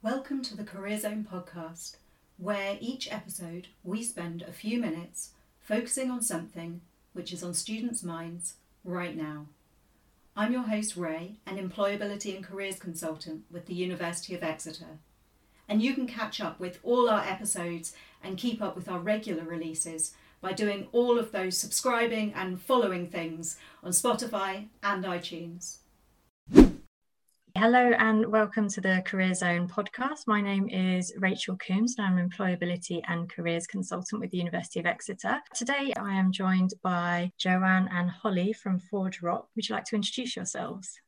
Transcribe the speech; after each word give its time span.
Welcome 0.00 0.42
to 0.42 0.56
the 0.56 0.62
Career 0.62 0.96
Zone 0.96 1.26
podcast, 1.28 1.96
where 2.36 2.78
each 2.80 3.10
episode 3.10 3.66
we 3.82 4.04
spend 4.04 4.42
a 4.42 4.52
few 4.52 4.78
minutes 4.78 5.30
focusing 5.60 6.08
on 6.08 6.22
something 6.22 6.82
which 7.14 7.32
is 7.32 7.42
on 7.42 7.52
students' 7.52 8.04
minds 8.04 8.54
right 8.84 9.16
now. 9.16 9.46
I'm 10.36 10.52
your 10.52 10.62
host, 10.62 10.96
Ray, 10.96 11.38
an 11.46 11.56
employability 11.56 12.36
and 12.36 12.44
careers 12.44 12.78
consultant 12.78 13.42
with 13.50 13.66
the 13.66 13.74
University 13.74 14.36
of 14.36 14.44
Exeter. 14.44 15.00
And 15.68 15.82
you 15.82 15.94
can 15.94 16.06
catch 16.06 16.40
up 16.40 16.60
with 16.60 16.78
all 16.84 17.10
our 17.10 17.22
episodes 17.22 17.92
and 18.22 18.38
keep 18.38 18.62
up 18.62 18.76
with 18.76 18.88
our 18.88 19.00
regular 19.00 19.42
releases 19.42 20.14
by 20.40 20.52
doing 20.52 20.86
all 20.92 21.18
of 21.18 21.32
those 21.32 21.58
subscribing 21.58 22.32
and 22.34 22.62
following 22.62 23.08
things 23.08 23.56
on 23.82 23.90
Spotify 23.90 24.68
and 24.80 25.04
iTunes. 25.04 25.78
Hello 27.58 27.90
and 27.98 28.24
welcome 28.30 28.68
to 28.68 28.80
the 28.80 29.02
Career 29.04 29.34
Zone 29.34 29.66
podcast. 29.66 30.28
My 30.28 30.40
name 30.40 30.68
is 30.68 31.12
Rachel 31.18 31.56
Coombs 31.56 31.96
and 31.98 32.06
I'm 32.06 32.16
an 32.16 32.30
employability 32.30 33.00
and 33.08 33.28
careers 33.28 33.66
consultant 33.66 34.20
with 34.20 34.30
the 34.30 34.38
University 34.38 34.78
of 34.78 34.86
Exeter. 34.86 35.40
Today 35.56 35.92
I 35.98 36.14
am 36.14 36.30
joined 36.30 36.74
by 36.84 37.32
Joanne 37.36 37.88
and 37.90 38.10
Holly 38.10 38.52
from 38.52 38.78
ForgeRock. 38.78 39.46
Would 39.56 39.68
you 39.68 39.74
like 39.74 39.86
to 39.86 39.96
introduce 39.96 40.36
yourselves? 40.36 41.00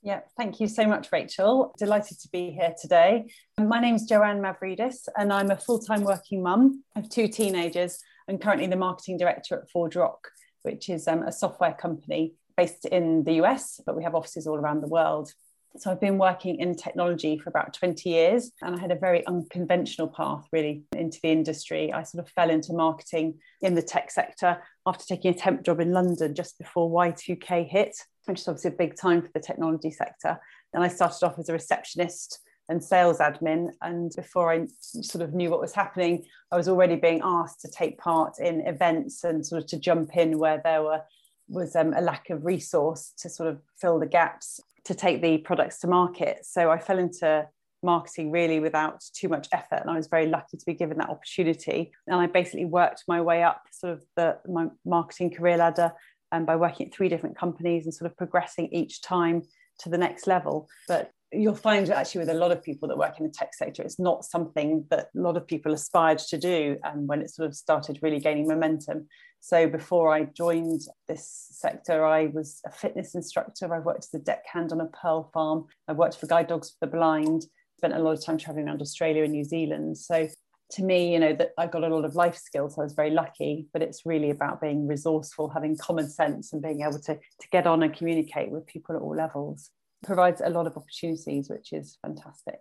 Yeah, 0.00 0.20
thank 0.36 0.60
you 0.60 0.68
so 0.68 0.86
much, 0.86 1.10
Rachel. 1.10 1.74
Delighted 1.80 2.20
to 2.20 2.28
be 2.28 2.52
here 2.52 2.76
today. 2.80 3.32
My 3.58 3.80
name 3.80 3.96
is 3.96 4.04
Joanne 4.04 4.40
Mavridis 4.40 5.08
and 5.16 5.32
I'm 5.32 5.50
a 5.50 5.56
full 5.56 5.80
time 5.80 6.04
working 6.04 6.44
mum 6.44 6.84
of 6.94 7.10
two 7.10 7.26
teenagers 7.26 7.98
and 8.28 8.40
currently 8.40 8.68
the 8.68 8.76
marketing 8.76 9.18
director 9.18 9.56
at 9.56 9.68
ForgeRock, 9.74 10.18
which 10.62 10.90
is 10.90 11.08
um, 11.08 11.24
a 11.24 11.32
software 11.32 11.74
company 11.74 12.34
based 12.56 12.84
in 12.84 13.24
the 13.24 13.42
US, 13.42 13.80
but 13.84 13.96
we 13.96 14.04
have 14.04 14.14
offices 14.14 14.46
all 14.46 14.58
around 14.58 14.80
the 14.80 14.88
world. 14.88 15.32
So 15.78 15.92
I've 15.92 16.00
been 16.00 16.18
working 16.18 16.58
in 16.58 16.74
technology 16.74 17.38
for 17.38 17.50
about 17.50 17.72
20 17.72 18.10
years 18.10 18.50
and 18.62 18.74
I 18.74 18.80
had 18.80 18.90
a 18.90 18.96
very 18.96 19.24
unconventional 19.28 20.08
path 20.08 20.44
really 20.52 20.82
into 20.96 21.20
the 21.22 21.30
industry. 21.30 21.92
I 21.92 22.02
sort 22.02 22.24
of 22.24 22.32
fell 22.32 22.50
into 22.50 22.72
marketing 22.72 23.38
in 23.62 23.76
the 23.76 23.82
tech 23.82 24.10
sector 24.10 24.60
after 24.86 25.04
taking 25.04 25.32
a 25.32 25.38
temp 25.38 25.62
job 25.62 25.78
in 25.78 25.92
London 25.92 26.34
just 26.34 26.58
before 26.58 26.90
Y2K 26.90 27.68
hit, 27.68 27.96
which 28.24 28.40
is 28.40 28.48
obviously 28.48 28.72
a 28.72 28.74
big 28.74 28.96
time 28.96 29.22
for 29.22 29.30
the 29.32 29.40
technology 29.40 29.92
sector. 29.92 30.40
And 30.74 30.82
I 30.82 30.88
started 30.88 31.24
off 31.24 31.38
as 31.38 31.48
a 31.48 31.52
receptionist 31.52 32.40
and 32.68 32.82
sales 32.82 33.18
admin. 33.18 33.68
And 33.80 34.10
before 34.16 34.52
I 34.52 34.66
sort 34.80 35.22
of 35.22 35.32
knew 35.32 35.48
what 35.48 35.60
was 35.60 35.74
happening, 35.74 36.24
I 36.50 36.56
was 36.56 36.68
already 36.68 36.96
being 36.96 37.20
asked 37.22 37.60
to 37.60 37.70
take 37.70 37.98
part 37.98 38.40
in 38.40 38.66
events 38.66 39.22
and 39.22 39.46
sort 39.46 39.62
of 39.62 39.68
to 39.68 39.78
jump 39.78 40.16
in 40.16 40.38
where 40.38 40.60
there 40.64 40.82
were 40.82 41.02
was 41.50 41.74
um, 41.76 41.94
a 41.94 42.00
lack 42.02 42.28
of 42.28 42.44
resource 42.44 43.14
to 43.16 43.30
sort 43.30 43.48
of 43.48 43.58
fill 43.80 43.98
the 43.98 44.06
gaps 44.06 44.60
to 44.88 44.94
take 44.94 45.22
the 45.22 45.38
products 45.38 45.78
to 45.80 45.86
market. 45.86 46.44
So 46.44 46.70
I 46.70 46.78
fell 46.78 46.98
into 46.98 47.46
marketing 47.82 48.30
really 48.30 48.58
without 48.58 49.04
too 49.14 49.28
much 49.28 49.46
effort 49.52 49.80
and 49.82 49.90
I 49.90 49.96
was 49.96 50.08
very 50.08 50.26
lucky 50.26 50.56
to 50.56 50.66
be 50.66 50.74
given 50.74 50.98
that 50.98 51.10
opportunity 51.10 51.92
and 52.08 52.16
I 52.16 52.26
basically 52.26 52.64
worked 52.64 53.04
my 53.06 53.20
way 53.20 53.44
up 53.44 53.62
sort 53.70 53.92
of 53.92 54.02
the 54.16 54.36
my 54.48 54.66
marketing 54.84 55.32
career 55.32 55.58
ladder 55.58 55.92
and 56.32 56.40
um, 56.40 56.44
by 56.44 56.56
working 56.56 56.88
at 56.88 56.92
three 56.92 57.08
different 57.08 57.38
companies 57.38 57.84
and 57.84 57.94
sort 57.94 58.10
of 58.10 58.16
progressing 58.16 58.68
each 58.72 59.00
time 59.00 59.42
to 59.78 59.88
the 59.88 59.96
next 59.96 60.26
level 60.26 60.68
but 60.88 61.12
you'll 61.32 61.54
find 61.54 61.88
actually 61.90 62.20
with 62.20 62.30
a 62.30 62.34
lot 62.34 62.52
of 62.52 62.62
people 62.62 62.88
that 62.88 62.96
work 62.96 63.18
in 63.18 63.26
the 63.26 63.32
tech 63.32 63.54
sector, 63.54 63.82
it's 63.82 63.98
not 63.98 64.24
something 64.24 64.84
that 64.90 65.08
a 65.14 65.20
lot 65.20 65.36
of 65.36 65.46
people 65.46 65.72
aspired 65.72 66.18
to 66.18 66.38
do. 66.38 66.76
And 66.84 67.06
when 67.06 67.20
it 67.20 67.30
sort 67.30 67.48
of 67.48 67.54
started 67.54 67.98
really 68.02 68.20
gaining 68.20 68.48
momentum. 68.48 69.08
So 69.40 69.68
before 69.68 70.12
I 70.12 70.24
joined 70.24 70.82
this 71.06 71.46
sector, 71.50 72.04
I 72.04 72.26
was 72.26 72.60
a 72.66 72.72
fitness 72.72 73.14
instructor. 73.14 73.72
I 73.72 73.78
worked 73.78 74.06
as 74.12 74.20
a 74.20 74.24
deckhand 74.24 74.72
on 74.72 74.80
a 74.80 74.86
pearl 74.86 75.30
farm. 75.34 75.66
I 75.86 75.92
worked 75.92 76.16
for 76.16 76.26
Guide 76.26 76.48
Dogs 76.48 76.70
for 76.70 76.86
the 76.86 76.92
Blind. 76.92 77.44
Spent 77.76 77.94
a 77.94 77.98
lot 77.98 78.12
of 78.12 78.24
time 78.24 78.38
traveling 78.38 78.66
around 78.66 78.82
Australia 78.82 79.22
and 79.22 79.32
New 79.32 79.44
Zealand. 79.44 79.98
So 79.98 80.28
to 80.72 80.82
me, 80.82 81.12
you 81.12 81.18
know, 81.18 81.34
that 81.34 81.50
I 81.56 81.66
got 81.66 81.84
a 81.84 81.94
lot 81.94 82.04
of 82.04 82.14
life 82.14 82.36
skills. 82.36 82.74
So 82.74 82.82
I 82.82 82.84
was 82.84 82.94
very 82.94 83.10
lucky, 83.10 83.66
but 83.72 83.82
it's 83.82 84.04
really 84.04 84.30
about 84.30 84.60
being 84.60 84.86
resourceful, 84.86 85.50
having 85.50 85.76
common 85.76 86.10
sense, 86.10 86.52
and 86.52 86.60
being 86.60 86.80
able 86.80 86.98
to, 87.00 87.14
to 87.14 87.48
get 87.52 87.66
on 87.66 87.82
and 87.82 87.94
communicate 87.94 88.50
with 88.50 88.66
people 88.66 88.96
at 88.96 89.02
all 89.02 89.14
levels 89.14 89.70
provides 90.04 90.40
a 90.40 90.50
lot 90.50 90.66
of 90.66 90.76
opportunities, 90.76 91.48
which 91.48 91.72
is 91.72 91.98
fantastic. 92.02 92.60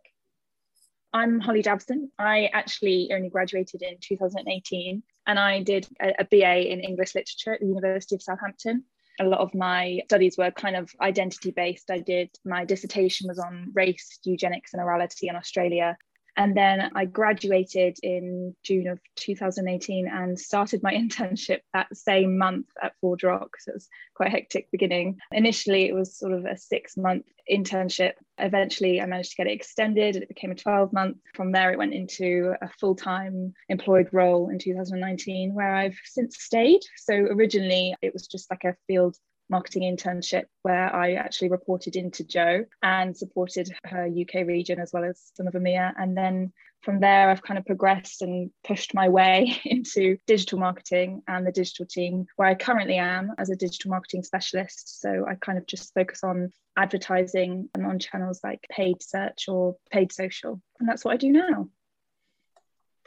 I'm 1.14 1.40
Holly 1.40 1.64
Dabson. 1.64 2.10
I 2.20 2.50
actually 2.54 3.10
only 3.14 3.30
graduated 3.30 3.82
in 3.82 3.98
2018 4.02 5.02
and 5.26 5.40
I 5.40 5.64
did 5.64 5.88
a, 6.02 6.14
a 6.20 6.26
BA 6.26 6.72
in 6.72 6.82
English 6.82 7.16
literature 7.16 7.54
at 7.54 7.62
the 7.62 7.68
University 7.68 8.16
of 8.16 8.22
Southampton. 8.22 8.84
A 9.20 9.24
lot 9.24 9.40
of 9.40 9.56
my 9.56 10.02
studies 10.06 10.38
were 10.38 10.52
kind 10.52 10.76
of 10.76 10.92
identity 11.02 11.52
based. 11.52 11.90
I 11.90 12.00
did 12.00 12.30
my 12.46 12.66
dissertation 12.66 13.28
was 13.28 13.40
on 13.40 13.72
race, 13.74 14.20
eugenics, 14.24 14.74
and 14.74 14.82
orality 14.82 15.24
in 15.24 15.36
Australia. 15.36 15.98
And 16.38 16.56
then 16.56 16.92
I 16.96 17.06
graduated 17.06 17.98
in 18.04 18.56
June 18.64 18.88
of 18.88 19.00
2018 19.16 20.08
and 20.08 20.40
started 20.40 20.84
my 20.84 20.94
internship 20.94 21.60
that 21.74 21.96
same 21.96 22.38
month 22.38 22.68
at 22.82 22.94
Ford 23.02 23.20
ForgeRock. 23.20 23.50
So 23.60 23.72
it 23.72 23.76
was 23.76 23.90
quite 24.14 24.30
a 24.30 24.32
hectic 24.32 24.70
beginning. 24.72 25.18
Initially, 25.32 25.88
it 25.88 25.96
was 25.96 26.18
sort 26.18 26.34
of 26.34 26.46
a 26.46 26.58
six 26.58 26.96
month 26.96 27.26
internship. 27.52 28.14
Eventually, 28.38 29.02
I 29.02 29.06
managed 29.06 29.32
to 29.32 29.38
get 29.38 29.48
it 29.48 29.54
extended 29.54 30.16
and 30.16 30.24
it 30.24 30.30
became 30.30 30.52
a 30.52 30.56
12 30.56 30.94
month. 30.94 31.18
From 31.34 31.52
there, 31.52 31.72
it 31.72 31.78
went 31.78 31.94
into 31.94 32.54
a 32.62 32.70
full 32.80 32.96
time 32.96 33.54
employed 33.70 34.10
role 34.12 34.50
in 34.50 34.60
2019, 34.60 35.54
where 35.54 35.74
I've 35.74 35.98
since 36.06 36.38
stayed. 36.40 36.82
So 36.98 37.14
originally, 37.14 37.96
it 38.02 38.14
was 38.14 38.28
just 38.28 38.50
like 38.52 38.64
a 38.64 38.76
field 38.86 39.18
marketing 39.50 39.84
internship 39.84 40.46
where 40.62 40.94
I 40.94 41.14
actually 41.14 41.50
reported 41.50 41.96
into 41.96 42.24
Jo 42.24 42.66
and 42.84 43.16
supported 43.16 43.70
her 43.86 44.08
UK 44.08 44.48
region 44.48 44.80
as 44.80 44.92
well 44.94 45.04
as 45.04 45.32
some 45.36 45.48
of 45.48 45.54
EMEA. 45.54 45.94
And 45.98 46.16
then 46.18 46.52
from 46.82 47.00
there, 47.00 47.30
I've 47.30 47.42
kind 47.42 47.58
of 47.58 47.66
progressed 47.66 48.22
and 48.22 48.52
pushed 48.64 48.94
my 48.94 49.10
way 49.10 49.60
into 49.66 50.18
digital 50.28 50.60
marketing 50.60 51.22
and 51.28 51.46
the 51.46 51.52
digital 51.52 51.86
team, 51.86 52.26
where 52.36 52.48
I 52.48 52.56
currently 52.56 52.98
am 52.98 53.34
as 53.38 53.50
a 53.50 53.56
digital 53.56 53.90
marketing 53.90 54.24
specialist. 54.24 55.02
So 55.02 55.26
I 55.28 55.36
kind 55.36 55.58
of 55.58 55.66
just 55.66 55.94
focus 55.94 56.24
on 56.24 56.52
advertising 56.78 57.70
and 57.74 57.86
on 57.86 58.00
channels 58.00 58.42
like 58.44 58.66
paid 58.70 59.02
search 59.02 59.46
or 59.48 59.76
paid 59.92 60.12
social. 60.12 60.62
And 60.80 60.88
that's 60.88 61.04
what 61.04 61.14
I 61.14 61.18
do 61.18 61.32
now. 61.32 61.70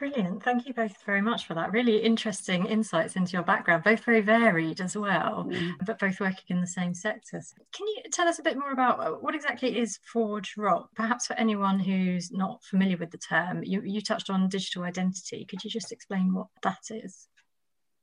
Brilliant. 0.00 0.42
Thank 0.42 0.66
you 0.66 0.72
both 0.72 0.96
very 1.04 1.20
much 1.20 1.46
for 1.46 1.52
that. 1.52 1.72
Really 1.72 1.98
interesting 1.98 2.64
insights 2.64 3.16
into 3.16 3.32
your 3.32 3.42
background, 3.42 3.84
both 3.84 4.02
very 4.02 4.22
varied 4.22 4.80
as 4.80 4.96
well, 4.96 5.46
mm. 5.46 5.72
but 5.84 5.98
both 5.98 6.18
working 6.20 6.56
in 6.56 6.62
the 6.62 6.66
same 6.66 6.94
sectors. 6.94 7.52
Can 7.74 7.86
you 7.86 8.04
tell 8.10 8.26
us 8.26 8.38
a 8.38 8.42
bit 8.42 8.56
more 8.56 8.72
about 8.72 8.98
uh, 8.98 9.10
what 9.10 9.34
exactly 9.34 9.78
is 9.78 9.98
ForgeRock? 10.10 10.86
Perhaps 10.96 11.26
for 11.26 11.34
anyone 11.34 11.78
who's 11.78 12.32
not 12.32 12.64
familiar 12.64 12.96
with 12.96 13.10
the 13.10 13.18
term, 13.18 13.62
you, 13.62 13.82
you 13.84 14.00
touched 14.00 14.30
on 14.30 14.48
digital 14.48 14.84
identity. 14.84 15.44
Could 15.44 15.62
you 15.64 15.68
just 15.68 15.92
explain 15.92 16.32
what 16.32 16.46
that 16.62 16.80
is? 16.88 17.28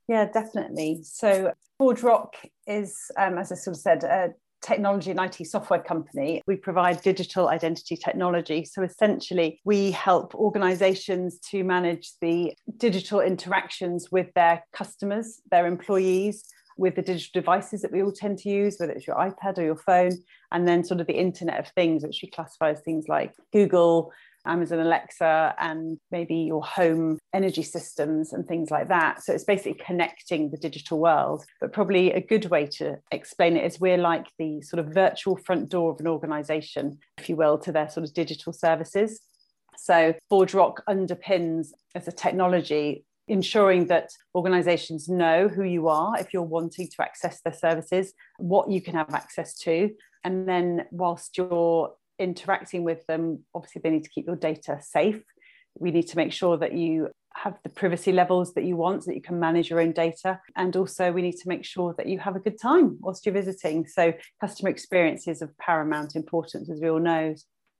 Yeah, 0.08 0.25
definitely. 0.25 1.00
So 1.02 1.52
ForgeRock 1.81 2.34
is, 2.68 3.09
um, 3.18 3.40
as 3.40 3.52
I 3.52 3.56
sort 3.56 3.75
of 3.75 3.81
said, 3.81 4.03
a 4.03 4.35
technology 4.62 5.12
and 5.12 5.19
IT 5.19 5.45
software 5.47 5.81
company. 5.81 6.41
We 6.47 6.56
provide 6.56 7.01
digital 7.01 7.50
identity 7.50 7.95
technology. 7.95 8.66
So 8.66 8.84
essentially, 8.84 9.59
we 9.66 9.91
help 9.91 10.35
organizations 10.35 11.40
to 11.51 11.63
manage 11.63 12.13
the 12.22 12.53
digital 12.78 13.22
interactions 13.22 14.12
with 14.12 14.34
their 14.34 14.63
customers, 14.73 15.41
their 15.51 15.67
employees, 15.67 16.44
with 16.78 16.96
the 16.96 17.01
digital 17.01 17.41
devices 17.41 17.81
that 17.81 17.91
we 17.91 18.03
all 18.03 18.12
tend 18.12 18.38
to 18.40 18.50
use, 18.50 18.78
whether 18.78 18.94
it's 18.94 19.07
your 19.07 19.16
iPad 19.16 19.57
or 19.57 19.63
your 19.63 19.75
phone, 19.75 20.12
and 20.51 20.67
then 20.67 20.84
sort 20.84 21.01
of 21.01 21.07
the 21.07 21.13
Internet 21.13 21.59
of 21.59 21.67
Things, 21.69 22.03
which 22.03 22.19
we 22.22 22.29
classify 22.29 22.72
as 22.72 22.81
things 22.81 23.07
like 23.07 23.34
Google, 23.51 24.12
Amazon 24.47 24.80
Alexa, 24.80 25.56
and 25.59 25.97
maybe 26.12 26.35
your 26.35 26.63
home 26.63 27.19
energy 27.34 27.63
systems 27.63 28.34
and 28.34 28.47
things 28.47 28.72
like 28.72 28.88
that. 28.90 29.24
So 29.24 29.34
it's 29.34 29.44
basically 29.44 29.81
connecting 29.85 30.50
the 30.50 30.58
digital 30.58 31.00
world. 31.00 31.46
But 31.62 31.74
probably 31.74 32.12
a 32.12 32.22
good 32.22 32.50
way 32.50 32.66
to 32.78 32.97
explain 33.12 33.58
it 33.58 33.66
is 33.66 33.80
we're 33.80 33.97
like 33.97 34.28
the 34.40 34.62
sort 34.62 34.85
of 34.85 34.94
virtual 34.94 35.38
front 35.38 35.69
door 35.69 35.91
of 35.91 36.00
an 36.00 36.08
organization, 36.08 37.00
if 37.18 37.30
you 37.30 37.35
will, 37.35 37.58
to 37.59 37.72
their 37.72 37.90
sort 37.90 38.06
of 38.06 38.13
digital 38.13 38.53
services. 38.53 39.19
So 39.78 40.16
ForgeRock 40.32 40.78
underpins 40.90 41.70
as 41.96 42.08
a 42.08 42.11
technology 42.11 43.05
ensuring 43.28 43.88
that 43.88 44.09
organizations 44.35 45.09
know 45.09 45.47
who 45.47 45.64
you 45.64 45.88
are 45.88 46.17
if 46.20 46.34
you're 46.34 46.43
wanting 46.43 46.88
to 46.88 47.02
access 47.02 47.41
their 47.41 47.53
services, 47.53 48.14
what 48.38 48.70
you 48.72 48.82
can 48.82 48.96
have 48.96 49.14
access 49.14 49.58
to. 49.59 49.91
And 50.23 50.47
then, 50.47 50.85
whilst 50.91 51.38
you're 51.38 51.93
interacting 52.19 52.84
with 52.84 53.05
them, 53.08 53.43
obviously 53.53 53.81
they 53.84 53.90
need 53.90 54.03
to 54.03 54.09
keep 54.09 54.28
your 54.28 54.35
data 54.35 54.79
safe. 54.81 55.23
We 55.79 55.91
need 55.91 56.08
to 56.08 56.17
make 56.17 56.34
sure 56.34 56.58
that 56.58 56.73
you 56.73 57.09
have 57.43 57.58
the 57.64 57.69
privacy 57.69 58.11
levels 58.11 58.53
that 58.53 58.64
you 58.64 58.75
want 58.75 59.03
so 59.03 59.11
that 59.11 59.16
you 59.16 59.22
can 59.22 59.40
manage 59.40 59.69
your 59.69 59.79
own 59.79 59.91
data. 59.91 60.40
And 60.55 60.75
also, 60.75 61.11
we 61.11 61.22
need 61.22 61.37
to 61.37 61.47
make 61.47 61.64
sure 61.64 61.93
that 61.97 62.08
you 62.08 62.19
have 62.19 62.35
a 62.35 62.40
good 62.40 62.59
time 62.59 62.97
whilst 62.99 63.25
you're 63.25 63.34
visiting. 63.34 63.85
So, 63.85 64.14
customer 64.41 64.69
experience 64.69 65.28
is 65.28 65.41
of 65.41 65.55
paramount 65.58 66.16
importance, 66.16 66.69
as 66.69 66.81
we 66.81 66.90
all 66.90 66.99
know. 66.99 67.35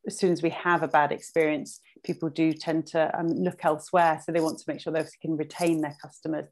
As 0.06 0.18
soon 0.18 0.32
as 0.32 0.42
we 0.42 0.52
have 0.52 0.84
a 0.84 0.88
bad 0.88 1.12
experience, 1.12 1.82
people 2.04 2.30
do 2.30 2.54
tend 2.54 2.88
to 2.88 3.20
um, 3.20 3.28
look 3.28 3.60
elsewhere. 3.64 4.22
So, 4.24 4.32
they 4.32 4.42
want 4.42 4.60
to 4.60 4.66
make 4.68 4.80
sure 4.80 4.94
they 4.94 5.06
can 5.22 5.36
retain 5.36 5.82
their 5.82 5.98
customers 6.02 6.50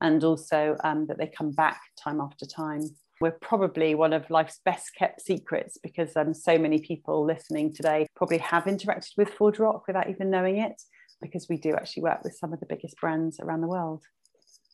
and 0.00 0.22
also 0.24 0.76
um, 0.84 1.06
that 1.06 1.18
they 1.18 1.26
come 1.26 1.52
back 1.52 1.80
time 2.02 2.20
after 2.20 2.46
time. 2.46 2.82
We're 3.20 3.30
probably 3.30 3.94
one 3.94 4.12
of 4.12 4.28
life's 4.28 4.60
best 4.64 4.94
kept 4.94 5.22
secrets 5.22 5.78
because 5.82 6.16
um, 6.16 6.34
so 6.34 6.58
many 6.58 6.80
people 6.80 7.24
listening 7.24 7.72
today 7.72 8.06
probably 8.14 8.38
have 8.38 8.64
interacted 8.64 9.16
with 9.16 9.30
ForgeRock 9.30 9.82
without 9.86 10.10
even 10.10 10.30
knowing 10.30 10.58
it, 10.58 10.80
because 11.22 11.48
we 11.48 11.56
do 11.56 11.72
actually 11.72 12.02
work 12.02 12.22
with 12.22 12.36
some 12.36 12.52
of 12.52 12.60
the 12.60 12.66
biggest 12.66 13.00
brands 13.00 13.40
around 13.40 13.62
the 13.62 13.68
world. 13.68 14.02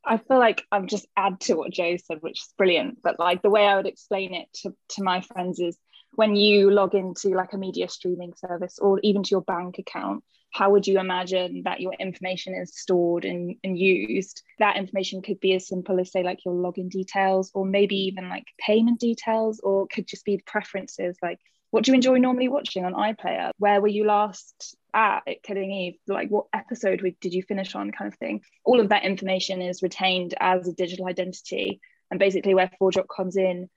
I 0.05 0.17
feel 0.17 0.39
like 0.39 0.65
I've 0.73 0.87
just 0.87 1.07
add 1.17 1.41
to 1.43 1.55
what 1.55 1.71
Joe 1.71 1.97
said, 1.97 2.19
which 2.21 2.41
is 2.41 2.55
brilliant. 2.59 2.99
But 3.03 3.21
like 3.21 3.43
the 3.43 3.51
way 3.51 3.65
I 3.67 3.77
would 3.77 3.87
explain 3.87 4.35
it 4.35 4.49
to, 4.63 4.75
to 4.91 5.03
my 5.05 5.21
friends 5.21 5.61
is 5.61 5.79
when 6.15 6.35
you 6.35 6.71
log 6.71 6.95
into 6.95 7.29
like 7.29 7.53
a 7.53 7.59
media 7.59 7.89
streaming 7.89 8.35
service 8.35 8.79
or 8.81 8.99
even 9.05 9.23
to 9.23 9.31
your 9.31 9.43
bank 9.43 9.79
account, 9.79 10.25
how 10.53 10.71
would 10.71 10.87
you 10.87 11.01
imagine 11.01 11.63
that 11.65 11.81
your 11.81 11.95
information 11.95 12.55
is 12.55 12.77
stored 12.77 13.25
and, 13.25 13.57
and 13.65 13.79
used? 13.79 14.43
That 14.59 14.77
information 14.77 15.23
could 15.23 15.41
be 15.41 15.55
as 15.55 15.67
simple 15.67 15.99
as 15.99 16.13
say 16.13 16.23
like 16.23 16.45
your 16.45 16.55
login 16.55 16.91
details 16.91 17.51
or 17.55 17.65
maybe 17.65 17.97
even 17.97 18.29
like 18.29 18.45
payment 18.59 19.01
details 19.01 19.61
or 19.63 19.87
could 19.89 20.07
just 20.07 20.25
be 20.25 20.43
preferences 20.47 21.17
like 21.23 21.39
what 21.71 21.85
do 21.85 21.91
you 21.91 21.95
enjoy 21.95 22.19
normally 22.19 22.49
watching 22.49 22.85
on 22.85 22.93
iPlayer? 22.93 23.51
Where 23.57 23.81
were 23.81 23.89
you 23.89 24.05
last 24.05 24.77
at 24.93 25.23
at 25.27 25.43
Killing 25.43 25.73
Eve? 25.73 25.95
Like 26.07 26.29
what 26.29 26.47
episode 26.53 27.03
did 27.23 27.33
you 27.33 27.43
finish 27.43 27.75
on 27.75 27.91
kind 27.91 28.13
of 28.13 28.19
thing? 28.19 28.43
All 28.63 28.79
of 28.79 28.91
that 28.91 29.05
information 29.05 29.63
is 29.63 29.83
retained 29.83 30.35
as 30.39 30.69
a 30.69 30.75
digital 30.75 31.07
identity. 31.07 31.81
And 32.11 32.21
basically 32.21 32.55
where 32.55 32.71
ForgeRock 32.79 33.07
comes 33.09 33.37
in 33.37 33.71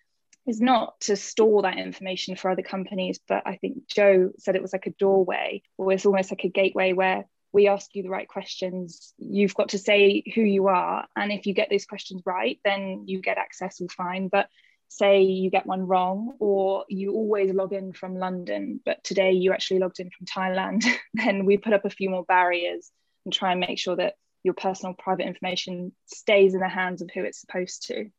is 0.48 0.62
not 0.62 1.00
to 1.02 1.16
store 1.16 1.64
that 1.64 1.78
information 1.78 2.36
for 2.36 2.52
other 2.52 2.62
companies, 2.62 3.20
but 3.28 3.44
I 3.46 3.56
think 3.58 3.88
Joe 3.88 4.32
said 4.38 4.56
it 4.56 4.62
was 4.62 4.74
like 4.74 4.88
a 4.88 4.92
doorway, 4.92 5.64
or 5.78 5.92
it's 5.92 6.06
almost 6.06 6.32
like 6.32 6.44
a 6.44 6.50
gateway 6.50 6.94
where 6.94 7.26
we 7.52 7.68
ask 7.68 7.96
you 7.96 8.04
the 8.04 8.10
right 8.10 8.28
questions. 8.28 9.14
You've 9.18 9.56
got 9.56 9.70
to 9.70 9.78
say 9.78 10.24
who 10.36 10.42
you 10.42 10.68
are. 10.68 11.08
And 11.16 11.32
if 11.32 11.46
you 11.46 11.54
get 11.54 11.70
those 11.70 11.86
questions 11.86 12.22
right, 12.26 12.60
then 12.66 13.06
you 13.08 13.22
get 13.22 13.38
access 13.38 13.80
all 13.80 13.88
fine. 13.88 14.28
But 14.28 14.50
say 14.90 15.24
you 15.24 15.50
get 15.50 15.66
one 15.66 15.88
wrong, 15.88 16.36
or 16.40 16.86
you 16.90 17.14
always 17.14 17.54
log 17.54 17.74
in 17.74 17.94
from 17.94 18.18
London, 18.18 18.80
but 18.86 19.04
today 19.04 19.32
you 19.32 19.52
actually 19.52 19.80
logged 19.80 20.00
in 20.00 20.10
from 20.12 20.28
Thailand, 20.28 20.84
then 21.14 21.46
we 21.46 21.58
put 21.58 21.74
up 21.74 21.86
a 21.86 21.90
few 21.90 22.10
more 22.10 22.26
barriers 22.26 22.92
and 23.26 23.34
try 23.34 23.52
and 23.52 23.60
make 23.60 23.80
sure 23.80 23.96
that 23.96 24.16
your 24.44 24.54
personal 24.54 24.94
private 24.94 25.26
information 25.26 25.92
stays 26.06 26.54
in 26.54 26.60
the 26.60 26.70
hands 26.70 27.02
of 27.02 27.10
who 27.14 27.24
it's 27.24 27.42
supposed 27.42 27.88
to. 27.88 28.10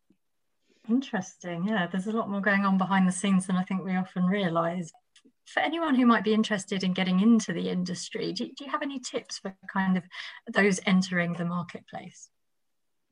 Interesting. 0.89 1.65
Yeah, 1.67 1.87
there's 1.87 2.07
a 2.07 2.13
lot 2.13 2.31
more 2.31 2.41
going 2.41 2.65
on 2.65 2.79
behind 2.79 3.09
the 3.09 3.13
scenes 3.13 3.47
than 3.47 3.57
I 3.57 3.63
think 3.63 3.85
we 3.85 3.97
often 3.97 4.25
realise. 4.27 4.93
For 5.47 5.61
anyone 5.61 5.95
who 5.95 6.07
might 6.07 6.25
be 6.25 6.35
interested 6.35 6.83
in 6.83 6.93
getting 6.93 7.21
into 7.21 7.53
the 7.53 7.69
industry, 7.69 8.33
do, 8.33 8.47
do 8.47 8.65
you 8.65 8.71
have 8.71 8.83
any 8.83 8.99
tips 8.99 9.39
for 9.39 9.55
kind 9.73 9.97
of 9.97 10.05
those 10.53 10.81
entering 10.87 11.35
the 11.35 11.45
marketplace? 11.45 12.31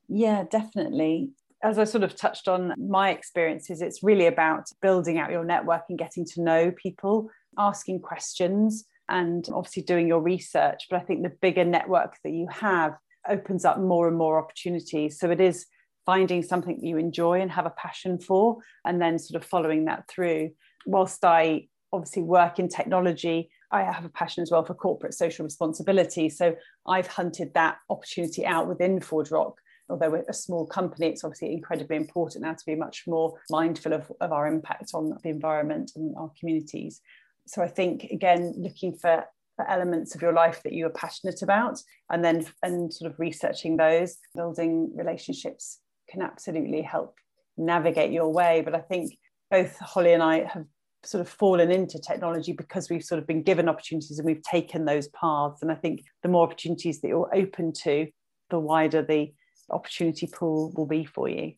Yeah, 0.09 0.45
definitely. 0.51 1.31
As 1.63 1.79
I 1.79 1.85
sort 1.85 2.05
of 2.05 2.15
touched 2.15 2.49
on 2.49 2.75
my 2.77 3.11
experiences, 3.11 3.81
it's 3.81 4.03
really 4.03 4.27
about 4.27 4.67
building 4.83 5.19
out 5.19 5.31
your 5.31 5.45
network 5.45 5.85
and 5.89 5.99
getting 5.99 6.25
to 6.27 6.43
know 6.43 6.73
people, 6.73 7.31
asking 7.57 8.01
questions, 8.01 8.85
and 9.09 9.49
obviously 9.53 9.83
doing 9.83 10.09
your 10.09 10.21
research. 10.21 10.87
But 10.91 11.01
I 11.01 11.05
think 11.05 11.23
the 11.23 11.33
bigger 11.41 11.65
network 11.65 12.17
that 12.25 12.33
you 12.33 12.49
have 12.51 12.95
opens 13.29 13.65
up 13.65 13.79
more 13.79 14.09
and 14.09 14.17
more 14.17 14.39
opportunities. 14.39 15.19
So 15.19 15.31
it 15.31 15.41
is 15.41 15.67
finding 16.07 16.43
something 16.43 16.77
that 16.77 16.87
you 16.87 16.99
enjoy 16.99 17.41
and 17.41 17.51
have 17.51 17.67
a 17.67 17.71
passion 17.71 18.19
for, 18.19 18.59
and 18.85 19.01
then 19.01 19.19
sort 19.19 19.43
of 19.43 19.49
following 19.49 19.87
that 19.87 20.09
through. 20.09 20.51
Whilst 20.87 21.25
I 21.25 21.69
obviously 21.93 22.23
work 22.23 22.59
in 22.59 22.69
technology, 22.69 23.51
I 23.71 23.83
have 23.83 24.05
a 24.05 24.11
passion 24.11 24.43
as 24.43 24.51
well 24.51 24.65
for 24.65 24.75
corporate 24.75 25.15
social 25.15 25.45
responsibility. 25.45 26.29
So 26.29 26.55
I've 26.87 27.07
hunted 27.07 27.55
that 27.55 27.79
opportunity 27.89 28.45
out 28.45 28.69
within 28.69 29.01
ForgeRock. 29.01 29.55
Although 29.89 30.11
we're 30.11 30.25
a 30.29 30.35
small 30.35 30.67
company, 30.67 31.09
it's 31.09 31.25
obviously 31.25 31.53
incredibly 31.53 31.97
important 31.97 32.45
now 32.45 32.53
to 32.53 32.65
be 32.67 32.75
much 32.75 33.05
more 33.07 33.39
mindful 33.51 33.93
of, 33.93 34.11
of 34.21 34.33
our 34.33 34.47
impact 34.47 34.93
on 34.95 35.17
the 35.23 35.29
environment 35.29 35.93
and 35.97 36.15
our 36.17 36.31
communities. 36.39 37.01
So 37.47 37.63
I 37.63 37.69
think 37.69 38.05
again, 38.05 38.55
looking 38.57 38.95
for 38.95 39.25
for 39.57 39.69
elements 39.71 40.15
of 40.15 40.23
your 40.23 40.33
life 40.33 40.63
that 40.65 40.73
you 40.73 40.87
are 40.87 40.91
passionate 40.91 41.43
about 41.43 41.79
and 42.11 42.25
then 42.25 42.45
and 42.63 42.93
sort 42.93 43.11
of 43.11 43.19
researching 43.21 43.77
those 43.77 44.17
building 44.35 44.91
relationships 44.97 45.79
can 46.09 46.23
absolutely 46.23 46.83
help 46.83 47.17
navigate 47.57 48.13
your 48.13 48.33
way. 48.33 48.63
But 48.65 48.75
I 48.75 48.81
think 48.81 49.13
both 49.51 49.79
Holly 49.79 50.13
and 50.13 50.23
I 50.23 50.45
have 50.45 50.65
sort 51.05 51.21
of 51.21 51.29
fallen 51.29 51.71
into 51.71 51.99
technology 51.99 52.53
because 52.53 52.89
we've 52.89 53.05
sort 53.05 53.19
of 53.19 53.27
been 53.27 53.43
given 53.43 53.69
opportunities 53.69 54.19
and 54.19 54.27
we've 54.27 54.43
taken 54.43 54.85
those 54.85 55.09
paths. 55.09 55.63
And 55.63 55.71
I 55.71 55.75
think 55.75 56.03
the 56.23 56.29
more 56.29 56.45
opportunities 56.45 57.01
that 57.01 57.09
you're 57.09 57.35
open 57.35 57.73
to, 57.83 58.09
the 58.51 58.59
wider 58.59 59.03
the 59.03 59.33
opportunity 59.71 60.27
pool 60.27 60.73
will 60.77 60.87
be 60.87 61.05
for 61.05 61.29
you. 61.29 61.55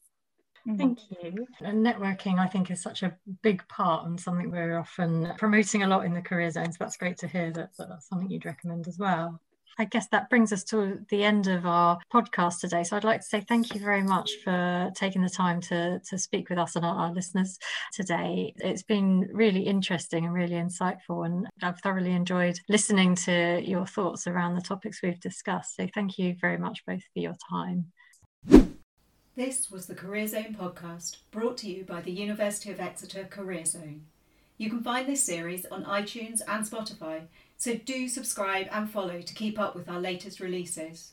Mm-hmm. 0.67 0.77
Thank 0.77 0.99
you. 1.11 1.47
And 1.61 1.87
networking, 1.87 2.39
I 2.39 2.49
think, 2.49 2.71
is 2.71 2.83
such 2.83 3.03
a 3.03 3.17
big 3.43 3.67
part 3.69 4.07
and 4.07 4.19
something 4.19 4.51
we're 4.51 4.79
often 4.79 5.33
promoting 5.39 5.85
a 5.85 5.89
lot 5.89 6.05
in 6.05 6.13
the 6.13 6.23
career 6.23 6.51
zones. 6.51 6.77
That's 6.77 6.97
great 6.97 7.19
to 7.19 7.29
hear 7.29 7.53
that, 7.53 7.71
that 7.79 7.89
that's 7.89 8.09
something 8.09 8.29
you'd 8.29 8.47
recommend 8.47 8.89
as 8.89 8.99
well. 8.99 9.41
I 9.79 9.85
guess 9.85 10.09
that 10.09 10.31
brings 10.31 10.53
us 10.53 10.65
to 10.65 11.01
the 11.11 11.23
end 11.25 11.49
of 11.49 11.67
our 11.67 11.99
podcast 12.13 12.61
today. 12.61 12.83
So 12.83 12.97
I'd 12.97 13.05
like 13.05 13.21
to 13.21 13.27
say 13.27 13.41
thank 13.41 13.75
you 13.75 13.81
very 13.81 14.03
much 14.03 14.31
for 14.43 14.91
taking 14.95 15.23
the 15.23 15.29
time 15.29 15.61
to, 15.63 16.01
to 16.09 16.19
speak 16.19 16.49
with 16.49 16.59
us 16.59 16.77
and 16.77 16.85
our, 16.85 16.95
our 16.95 17.13
listeners 17.13 17.59
today. 17.93 18.55
It's 18.57 18.83
been 18.83 19.29
really 19.33 19.63
interesting 19.63 20.25
and 20.25 20.35
really 20.35 20.57
insightful, 20.57 21.27
and 21.27 21.47
I've 21.63 21.81
thoroughly 21.81 22.13
enjoyed 22.13 22.59
listening 22.69 23.15
to 23.17 23.61
your 23.65 23.87
thoughts 23.87 24.27
around 24.27 24.55
the 24.55 24.63
topics 24.63 25.03
we've 25.03 25.21
discussed. 25.21 25.77
So 25.77 25.87
thank 25.95 26.19
you 26.19 26.37
very 26.41 26.59
much 26.59 26.85
both 26.87 27.03
for 27.13 27.21
your 27.21 27.37
time. 27.51 27.93
This 29.37 29.71
was 29.71 29.85
the 29.85 29.95
Career 29.95 30.27
Zone 30.27 30.57
podcast 30.59 31.19
brought 31.31 31.59
to 31.59 31.69
you 31.69 31.85
by 31.85 32.01
the 32.01 32.11
University 32.11 32.71
of 32.71 32.81
Exeter 32.81 33.25
Career 33.25 33.67
Zone. 33.67 34.07
You 34.57 34.71
can 34.71 34.83
find 34.83 35.07
this 35.07 35.23
series 35.23 35.67
on 35.67 35.85
iTunes 35.85 36.41
and 36.49 36.65
Spotify 36.65 37.25
so 37.57 37.75
do 37.75 38.09
subscribe 38.09 38.69
and 38.71 38.91
follow 38.91 39.21
to 39.21 39.35
keep 39.35 39.59
up 39.59 39.75
with 39.75 39.89
our 39.89 40.01
latest 40.01 40.41
releases. 40.41 41.13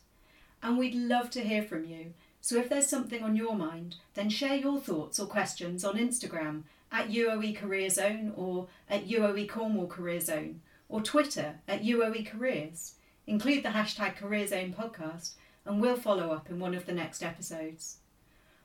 And 0.61 0.77
we'd 0.77 0.95
love 0.95 1.29
to 1.31 1.41
hear 1.41 1.63
from 1.63 1.85
you. 1.85 2.13
So 2.41 2.57
if 2.57 2.69
there's 2.69 2.87
something 2.87 3.23
on 3.23 3.35
your 3.35 3.55
mind, 3.55 3.95
then 4.15 4.29
share 4.29 4.55
your 4.55 4.79
thoughts 4.79 5.19
or 5.19 5.27
questions 5.27 5.85
on 5.85 5.95
Instagram 5.95 6.63
at 6.91 7.09
UOE 7.09 7.55
Career 7.55 7.89
Zone 7.89 8.33
or 8.35 8.67
at 8.89 9.07
UOE 9.07 9.47
Cornwall 9.47 9.87
Career 9.87 10.19
Zone 10.19 10.61
or 10.89 11.01
Twitter 11.01 11.55
at 11.67 11.83
UOE 11.83 12.25
Careers. 12.25 12.95
Include 13.25 13.63
the 13.63 13.69
hashtag 13.69 14.17
Career 14.17 14.45
Zone 14.45 14.75
podcast 14.77 15.35
and 15.65 15.79
we'll 15.79 15.95
follow 15.95 16.31
up 16.31 16.49
in 16.49 16.59
one 16.59 16.75
of 16.75 16.85
the 16.85 16.93
next 16.93 17.23
episodes. 17.23 17.97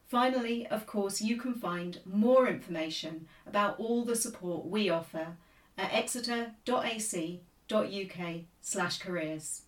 Finally, 0.09 0.67
of 0.67 0.87
course, 0.87 1.21
you 1.21 1.37
can 1.37 1.55
find 1.55 2.01
more 2.05 2.49
information 2.49 3.29
about 3.47 3.79
all 3.79 4.05
the 4.05 4.17
support 4.17 4.67
we 4.67 4.89
offer 4.89 5.37
at 5.77 5.93
exeter.ac 5.93 7.41
uk 7.73 8.45
slash 8.61 8.99
careers. 8.99 9.63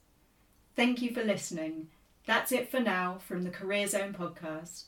Thank 0.77 1.03
you 1.03 1.13
for 1.13 1.23
listening. 1.23 1.89
That's 2.27 2.53
it 2.53 2.71
for 2.71 2.81
now 2.81 3.19
from 3.19 3.43
the 3.43 3.51
Career 3.51 3.87
Zone 3.87 4.15
podcast. 4.15 4.87